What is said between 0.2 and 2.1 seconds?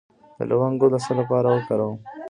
د لونګ ګل د څه لپاره وکاروم؟